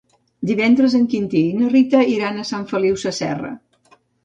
[0.51, 3.55] Divendres en Quintí i na Rita iran a Sant Feliu Sasserra.